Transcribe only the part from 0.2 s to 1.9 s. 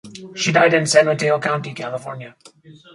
He died in San Mateo County,